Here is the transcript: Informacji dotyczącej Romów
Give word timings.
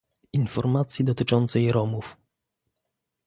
Informacji 0.33 1.05
dotyczącej 1.05 1.71
Romów 1.71 2.17